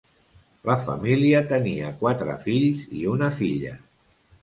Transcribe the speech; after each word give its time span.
La 0.69 0.77
família 0.87 1.43
tenia 1.53 1.93
quatre 2.01 2.39
fills 2.49 2.83
i 3.03 3.07
una 3.15 3.33
filla. 3.41 3.79